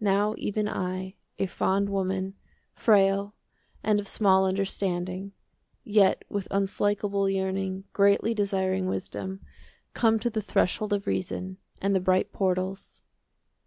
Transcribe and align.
Now 0.00 0.34
even 0.38 0.66
I, 0.66 1.14
a 1.38 1.44
fond 1.44 1.90
woman, 1.90 2.36
Frail 2.72 3.34
and 3.82 4.00
of 4.00 4.08
small 4.08 4.46
understanding, 4.46 5.32
20 5.82 5.94
Yet 5.98 6.24
with 6.30 6.48
unslakable 6.50 7.28
yearning 7.28 7.84
Greatly 7.92 8.32
desiring 8.32 8.86
wisdom, 8.86 9.42
Come 9.92 10.18
to 10.20 10.30
the 10.30 10.40
threshold 10.40 10.94
of 10.94 11.06
reason 11.06 11.58
And 11.82 11.94
the 11.94 12.00
bright 12.00 12.32
portals. 12.32 13.02